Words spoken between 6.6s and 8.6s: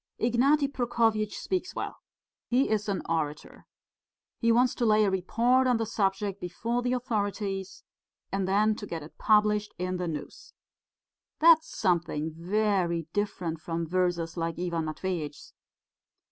the authorities, and